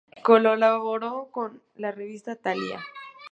Colaboró 0.23 1.29
con 1.31 1.61
la 1.75 1.91
Revista 1.91 2.35
Talía. 2.35 2.79